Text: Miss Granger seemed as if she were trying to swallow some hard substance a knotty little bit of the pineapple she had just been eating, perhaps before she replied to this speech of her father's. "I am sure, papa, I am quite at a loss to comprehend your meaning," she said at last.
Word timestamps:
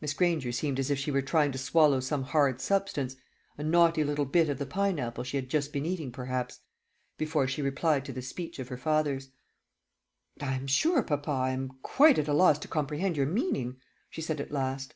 Miss 0.00 0.14
Granger 0.14 0.52
seemed 0.52 0.78
as 0.78 0.92
if 0.92 0.98
she 1.00 1.10
were 1.10 1.22
trying 1.22 1.50
to 1.50 1.58
swallow 1.58 1.98
some 1.98 2.22
hard 2.22 2.60
substance 2.60 3.16
a 3.58 3.64
knotty 3.64 4.04
little 4.04 4.24
bit 4.24 4.48
of 4.48 4.58
the 4.60 4.64
pineapple 4.64 5.24
she 5.24 5.36
had 5.38 5.48
just 5.48 5.72
been 5.72 5.84
eating, 5.84 6.12
perhaps 6.12 6.60
before 7.18 7.48
she 7.48 7.62
replied 7.62 8.04
to 8.04 8.12
this 8.12 8.28
speech 8.28 8.60
of 8.60 8.68
her 8.68 8.78
father's. 8.78 9.30
"I 10.40 10.52
am 10.54 10.68
sure, 10.68 11.02
papa, 11.02 11.32
I 11.32 11.50
am 11.50 11.78
quite 11.82 12.16
at 12.20 12.28
a 12.28 12.32
loss 12.32 12.60
to 12.60 12.68
comprehend 12.68 13.16
your 13.16 13.26
meaning," 13.26 13.78
she 14.08 14.22
said 14.22 14.40
at 14.40 14.52
last. 14.52 14.94